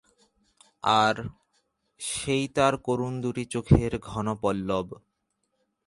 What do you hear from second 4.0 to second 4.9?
ঘন পল্লব।